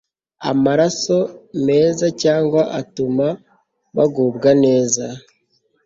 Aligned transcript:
amaraso 0.51 1.17
meza 1.67 2.05
cyangwa 2.21 2.61
atuma 2.79 3.27
bagubwa 3.95 4.49
neza 4.63 5.05